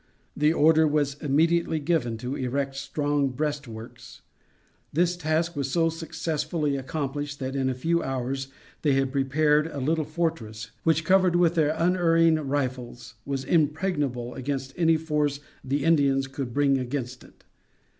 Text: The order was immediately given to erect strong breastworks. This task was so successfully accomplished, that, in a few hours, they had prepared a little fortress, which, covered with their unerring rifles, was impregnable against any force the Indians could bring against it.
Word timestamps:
The 0.35 0.51
order 0.51 0.87
was 0.87 1.13
immediately 1.21 1.77
given 1.79 2.17
to 2.25 2.35
erect 2.35 2.75
strong 2.75 3.29
breastworks. 3.29 4.23
This 4.91 5.15
task 5.15 5.55
was 5.55 5.69
so 5.69 5.89
successfully 5.89 6.75
accomplished, 6.75 7.37
that, 7.39 7.55
in 7.55 7.69
a 7.69 7.75
few 7.75 8.01
hours, 8.01 8.47
they 8.81 8.93
had 8.93 9.11
prepared 9.11 9.67
a 9.67 9.77
little 9.77 10.03
fortress, 10.05 10.71
which, 10.81 11.05
covered 11.05 11.35
with 11.35 11.53
their 11.53 11.75
unerring 11.77 12.33
rifles, 12.37 13.13
was 13.25 13.43
impregnable 13.45 14.33
against 14.33 14.73
any 14.75 14.97
force 14.97 15.39
the 15.63 15.85
Indians 15.85 16.25
could 16.25 16.51
bring 16.51 16.79
against 16.79 17.23
it. 17.23 17.43